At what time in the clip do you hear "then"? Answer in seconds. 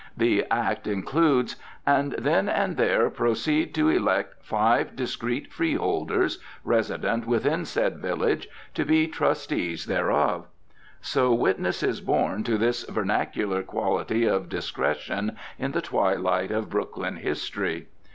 2.13-2.49